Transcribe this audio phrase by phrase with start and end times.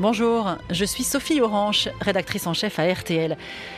[0.00, 3.36] Bonjour, je suis Sophie Orange, rédactrice en chef à RTL.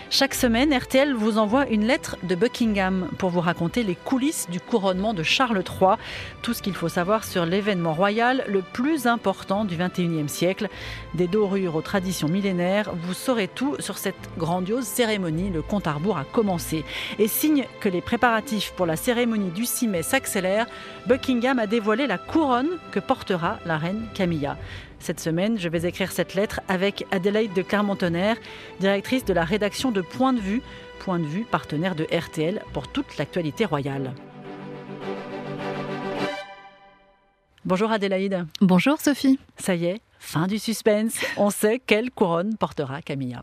[0.08, 4.58] Chaque semaine, RTL vous envoie une lettre de Buckingham pour vous raconter les coulisses du
[4.58, 5.96] couronnement de Charles III,
[6.40, 10.70] tout ce qu'il faut savoir sur l'événement royal le plus important du 21e siècle.
[11.12, 15.50] Des dorures aux traditions millénaires, vous saurez tout sur cette grandiose cérémonie.
[15.50, 16.82] Le compte à rebours a commencé.
[17.18, 20.66] Et signe que les préparatifs pour la cérémonie du 6 mai s'accélèrent,
[21.06, 24.56] Buckingham a dévoilé la couronne que portera la reine Camilla.
[24.98, 28.36] Cette semaine, je vais écrire cette lettre avec Adélaïde de Clermont-Tonnerre,
[28.80, 30.62] directrice de la rédaction de Point de vue,
[31.00, 34.12] Point de vue partenaire de RTL pour toute l'actualité royale.
[37.64, 38.46] Bonjour Adélaïde.
[38.60, 39.38] Bonjour Sophie.
[39.56, 41.18] Ça y est, fin du suspense.
[41.36, 43.42] On sait quelle couronne portera Camilla.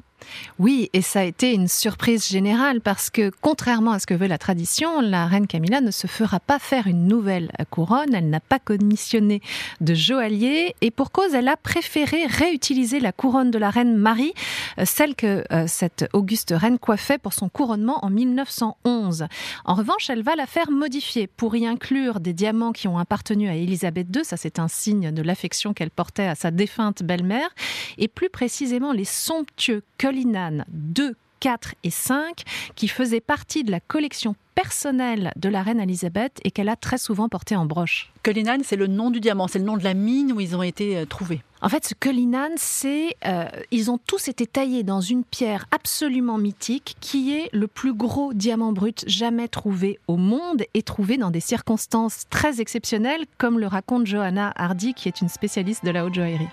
[0.60, 4.28] Oui, et ça a été une surprise générale parce que, contrairement à ce que veut
[4.28, 8.14] la tradition, la reine Camilla ne se fera pas faire une nouvelle couronne.
[8.14, 9.42] Elle n'a pas commissionné
[9.82, 14.34] de joaillier et pour cause, elle a préféré réutiliser la couronne de la reine Marie,
[14.80, 19.28] euh, celle que euh, cette auguste reine coiffait pour son couronnement en 1911.
[19.66, 23.50] En revanche, elle va la faire modifier pour y inclure des diamants qui ont appartenu
[23.50, 24.24] à Élisabeth II.
[24.24, 27.50] Ça, c'est un signe de l'affection qu'elle portait à sa défunte belle-mère.
[27.98, 29.84] Et plus précisément, les somptueux
[30.14, 32.44] Cullinan 2, 4 et 5,
[32.76, 37.00] qui faisaient partie de la collection personnelle de la reine Elisabeth et qu'elle a très
[37.00, 38.12] souvent porté en broche.
[38.22, 40.62] Cullinan, c'est le nom du diamant, c'est le nom de la mine où ils ont
[40.62, 41.42] été euh, trouvés.
[41.64, 46.38] En fait, ce Cullinan, c'est euh, ils ont tous été taillés dans une pierre absolument
[46.38, 51.32] mythique qui est le plus gros diamant brut jamais trouvé au monde et trouvé dans
[51.32, 56.06] des circonstances très exceptionnelles, comme le raconte Johanna Hardy, qui est une spécialiste de la
[56.06, 56.50] haute joaillerie.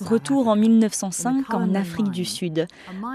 [0.00, 2.66] Retour en 1905 en Afrique du Sud.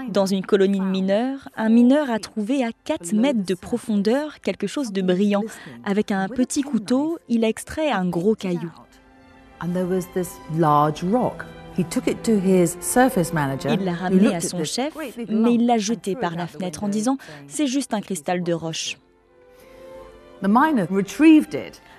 [0.08, 4.66] Dans une colonie de mineurs, un mineur a trouvé à 4 mètres de profondeur quelque
[4.66, 5.42] chose de brillant.
[5.84, 8.72] Avec un petit couteau, il a extrait un gros caillou.
[13.78, 14.96] Il l'a ramené à son chef,
[15.28, 17.14] mais il l'a jeté par la fenêtre en disant⁇
[17.48, 18.96] C'est juste un cristal de roche⁇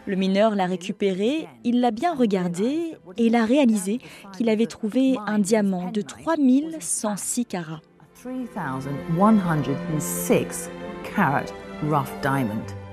[0.08, 4.00] le mineur l'a récupéré, il l'a bien regardé et il a réalisé
[4.38, 7.82] qu'il avait trouvé un diamant de 3106 carats.
[8.22, 10.70] 3106
[11.16, 11.46] carat
[11.90, 12.85] rough diamond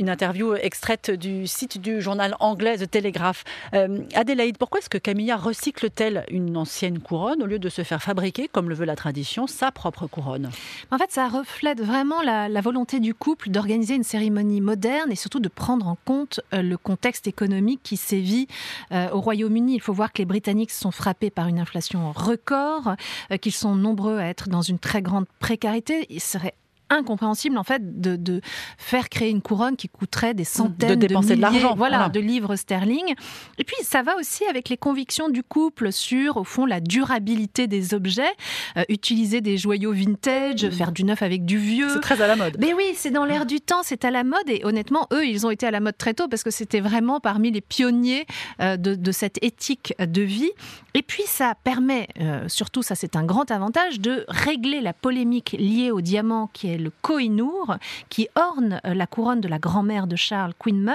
[0.00, 3.44] une interview extraite du site du journal anglais The Telegraph.
[3.74, 8.02] Euh, Adélaïde, pourquoi est-ce que Camilla recycle-t-elle une ancienne couronne au lieu de se faire
[8.02, 10.50] fabriquer, comme le veut la tradition, sa propre couronne?
[10.90, 15.40] En fait, ça reflète vraiment la, volonté du couple d'organiser une cérémonie moderne et surtout
[15.40, 18.48] de prendre en compte euh, le contexte économique qui sévit
[18.92, 19.74] euh, au Royaume-Uni.
[19.74, 22.96] Il faut voir que les Britanniques sont frappés par une inflation record,
[23.40, 26.06] qu'ils sont nombreux à être dans une très grande précarité.
[26.08, 26.54] Il serait
[26.90, 28.40] incompréhensible en fait de,
[28.76, 32.56] faire créer une couronne qui coûterait des centaines de dépenser de, l'argent, voilà, de livres
[32.56, 33.14] sterling.
[33.58, 37.66] Et puis ça va aussi avec les convictions du couple sur au fond la durabilité
[37.66, 38.30] des objets,
[38.76, 40.70] euh, utiliser des joyaux vintage, mmh.
[40.70, 41.88] faire du neuf avec du vieux.
[41.90, 42.56] C'est très à la mode.
[42.58, 45.46] Mais oui, c'est dans l'air du temps, c'est à la mode et honnêtement eux ils
[45.46, 48.26] ont été à la mode très tôt parce que c'était vraiment parmi les pionniers
[48.60, 50.50] euh, de, cette éthique de vie.
[50.94, 55.56] Et puis ça permet, euh, surtout ça c'est un grand avantage, de régler la polémique
[55.58, 57.76] liée au diamant qui est le Kohinoor,
[58.08, 60.94] qui orne euh, la couronne de la grand-mère de Charles, Queen Mum,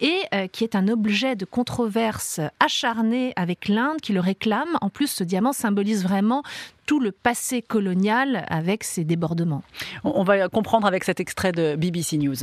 [0.00, 4.78] et euh, qui est un objet de controverse acharnée avec l'Inde qui le réclame.
[4.80, 6.42] En plus, ce diamant symbolise vraiment
[6.86, 9.62] tout le passé colonial avec ses débordements.
[10.04, 12.36] On va comprendre avec cet extrait de BBC News.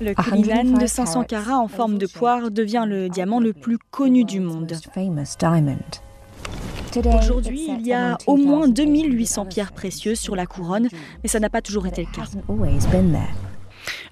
[0.00, 4.24] Le Cullinan de 500 carats en forme de poire devient le diamant le plus connu
[4.24, 4.72] du monde.
[7.06, 10.88] Aujourd'hui, il y a au moins 2800 pierres précieuses sur la couronne,
[11.22, 12.24] mais ça n'a pas toujours été le cas.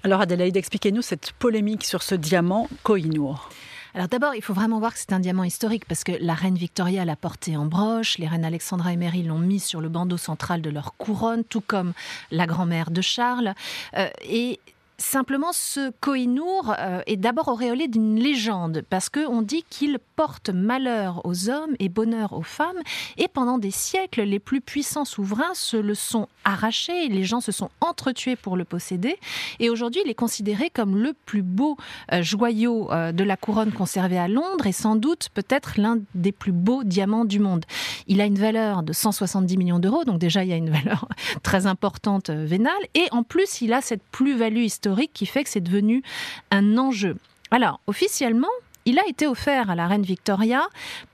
[0.03, 3.49] Alors Adélaïde, expliquez-nous cette polémique sur ce diamant Kohinoor.
[3.93, 6.55] Alors d'abord, il faut vraiment voir que c'est un diamant historique parce que la reine
[6.55, 10.17] Victoria l'a porté en broche, les reines Alexandra et Mary l'ont mis sur le bandeau
[10.17, 11.93] central de leur couronne, tout comme
[12.31, 13.53] la grand-mère de Charles.
[13.97, 14.59] Euh, et
[14.99, 21.21] Simplement, ce Kohinoor euh, est d'abord auréolé d'une légende parce qu'on dit qu'il porte malheur
[21.23, 22.79] aux hommes et bonheur aux femmes.
[23.17, 27.09] Et pendant des siècles, les plus puissants souverains se le sont arrachés.
[27.09, 29.17] Les gens se sont entretués pour le posséder.
[29.59, 31.77] Et aujourd'hui, il est considéré comme le plus beau
[32.11, 36.31] euh, joyau euh, de la couronne conservée à Londres et sans doute peut-être l'un des
[36.31, 37.65] plus beaux diamants du monde.
[38.07, 41.07] Il a une valeur de 170 millions d'euros, donc déjà il y a une valeur
[41.43, 42.73] très importante vénale.
[42.95, 46.03] Et en plus, il a cette plus-value historique qui fait que c'est devenu
[46.51, 47.17] un enjeu.
[47.51, 48.47] Alors, officiellement,
[48.85, 50.67] il a été offert à la reine Victoria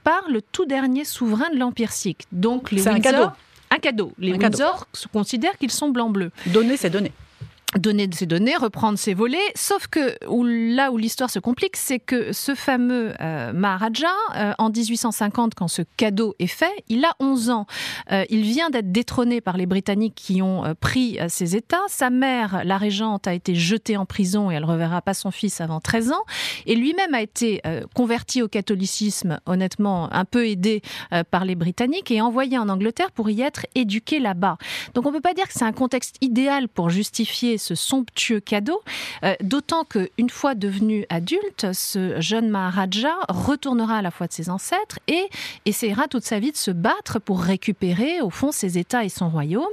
[0.04, 2.26] par le tout dernier souverain de l'Empire sikh.
[2.32, 3.30] Donc les un cadeau.
[3.72, 4.14] Un cadeau.
[4.20, 6.32] Les Windsor se considèrent qu'ils sont blanc-bleu.
[6.48, 7.12] Donné, c'est donné.
[7.80, 9.38] Donner de ses données, reprendre ses volets.
[9.56, 14.70] Sauf que là où l'histoire se complique, c'est que ce fameux euh, Maharaja, euh, en
[14.70, 17.66] 1850, quand ce cadeau est fait, il a 11 ans.
[18.12, 21.82] Euh, il vient d'être détrôné par les Britanniques qui ont pris ses États.
[21.88, 25.62] Sa mère, la régente, a été jetée en prison et elle reverra pas son fils
[25.62, 26.24] avant 13 ans.
[26.66, 27.62] Et lui-même a été
[27.94, 30.82] converti au catholicisme, honnêtement, un peu aidé
[31.32, 34.58] par les Britanniques et envoyé en Angleterre pour y être éduqué là-bas.
[34.94, 38.82] Donc on peut pas dire que c'est un contexte idéal pour justifier ce somptueux cadeau,
[39.24, 44.50] euh, d'autant qu'une fois devenu adulte, ce jeune Maharaja retournera à la foi de ses
[44.50, 45.30] ancêtres et
[45.66, 49.30] essaiera toute sa vie de se battre pour récupérer au fond ses États et son
[49.30, 49.64] royaume.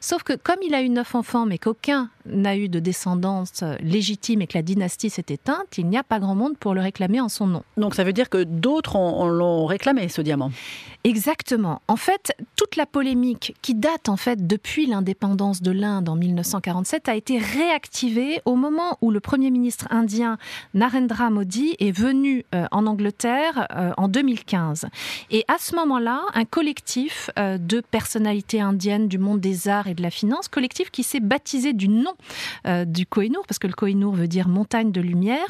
[0.00, 4.42] Sauf que comme il a eu neuf enfants mais qu'aucun n'a eu de descendance légitime
[4.42, 7.20] et que la dynastie s'est éteinte, il n'y a pas grand monde pour le réclamer
[7.20, 7.62] en son nom.
[7.76, 10.50] Donc ça veut dire que d'autres l'ont réclamé, ce diamant
[11.06, 11.82] Exactement.
[11.86, 17.10] En fait, toute la polémique qui date en fait depuis l'indépendance de l'Inde en 1947
[17.10, 20.38] a été réactivée au moment où le Premier ministre indien
[20.72, 24.86] Narendra Modi est venu euh, en Angleterre euh, en 2015.
[25.30, 29.94] Et à ce moment-là, un collectif euh, de personnalités indiennes du monde des arts et
[29.94, 32.13] de la finance, collectif qui s'est baptisé du nom
[32.86, 35.46] du Kohinoor, parce que le Kohinoor veut dire montagne de lumière,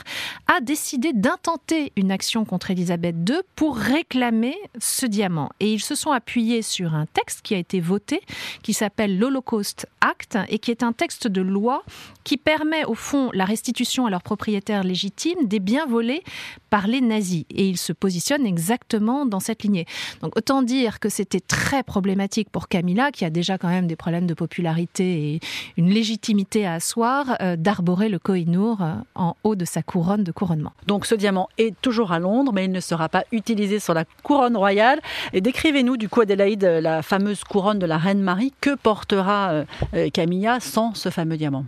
[0.46, 5.50] a décidé d'intenter une action contre Elisabeth II pour réclamer ce diamant.
[5.61, 8.20] Et ils se sont appuyés sur un texte qui a été voté,
[8.62, 11.82] qui s'appelle l'Holocaust Act, et qui est un texte de loi
[12.25, 16.22] qui permet au fond la restitution à leurs propriétaires légitimes des biens volés
[16.70, 17.44] par les nazis.
[17.50, 19.87] Et ils se positionnent exactement dans cette lignée.
[20.22, 23.96] Donc autant dire que c'était très problématique pour Camilla, qui a déjà quand même des
[23.96, 25.40] problèmes de popularité et
[25.76, 30.33] une légitimité à asseoir, euh, d'arborer le Kohinoor euh, en haut de sa couronne de
[30.33, 30.73] couronnement.
[30.87, 34.05] Donc ce diamant est toujours à Londres, mais il ne sera pas utilisé sur la
[34.23, 35.01] couronne royale.
[35.33, 38.53] Et décrivez-nous du coup Adélaïde la fameuse couronne de la reine Marie.
[38.61, 39.65] Que portera euh,
[39.95, 41.65] euh, Camilla sans ce fameux diamant?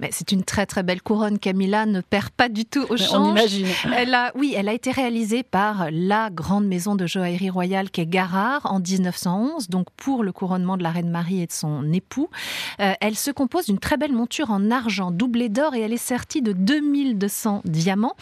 [0.00, 1.38] Mais c'est une très très belle couronne.
[1.38, 3.14] Camilla ne perd pas du tout au change.
[3.14, 3.66] On imagine.
[3.96, 8.00] Elle a, oui, elle a été réalisée par la grande maison de joaillerie royale qui
[8.00, 11.92] est Garard en 1911, donc pour le couronnement de la reine Marie et de son
[11.92, 12.28] époux.
[12.80, 15.96] Euh, elle se compose d'une très belle monture en argent doublée d'or et elle est
[15.96, 18.16] sertie de 2200 diamants.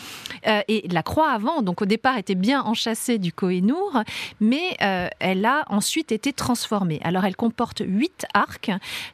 [0.47, 4.03] Euh, et la croix avant, donc au départ, était bien enchâssée du Kohinoor,
[4.41, 7.01] mais euh, elle a ensuite été transformée.
[7.03, 8.71] Alors elle comporte huit arcs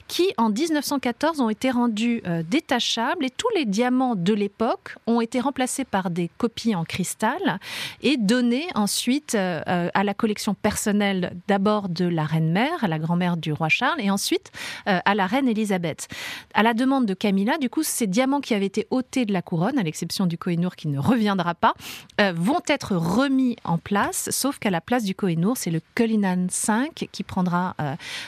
[0.09, 5.41] qui, en 1914, ont été rendus détachables et tous les diamants de l'époque ont été
[5.41, 7.59] remplacés par des copies en cristal
[8.03, 13.53] et donnés ensuite euh, à la collection personnelle d'abord de la reine-mère, la grand-mère du
[13.53, 14.51] roi Charles, et ensuite
[14.89, 16.09] euh, à la reine Elisabeth.
[16.55, 19.43] À la demande de Camilla, du coup, ces diamants qui avaient été ôtés de la
[19.43, 21.75] couronne, à l'exception du Kohinoor qui ne reviendra pas,
[22.21, 26.47] euh, vont être remis en place, sauf qu'à la place du Kohinoor, c'est le Cullinan
[26.49, 27.75] 5 qui prendra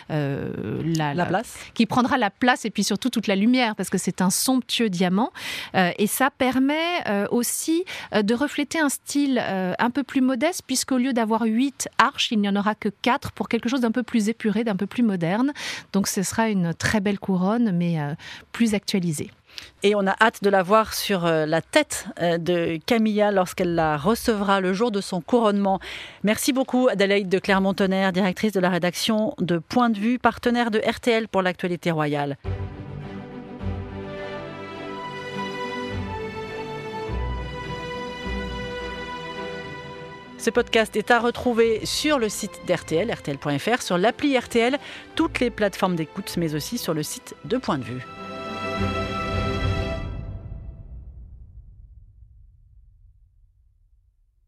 [0.08, 3.98] la, la, place, qui prendra la place et puis surtout toute la lumière, parce que
[3.98, 5.30] c'est un somptueux diamant.
[5.74, 9.38] Euh, et ça permet euh, aussi euh, de refléter un style
[9.78, 13.32] un peu plus modeste, puisqu'au lieu d'avoir huit arches, il n'y en aura que quatre
[13.32, 15.52] pour quelque chose d'un peu plus épuré, d'un peu plus moderne.
[15.92, 17.98] Donc ce sera une très belle couronne, mais
[18.52, 19.30] plus actualisée.
[19.82, 24.60] Et on a hâte de la voir sur la tête de Camilla lorsqu'elle la recevra
[24.60, 25.80] le jour de son couronnement.
[26.22, 30.78] Merci beaucoup Adélaïde de Clermont-Tonnerre, directrice de la rédaction de Point de vue, partenaire de
[30.78, 32.36] RTL pour l'actualité royale.
[40.38, 44.78] Ce podcast est à retrouver sur le site d'RTL, rtl.fr, sur l'appli RTL,
[45.16, 48.06] toutes les plateformes d'écoute, mais aussi sur le site de Point de vue.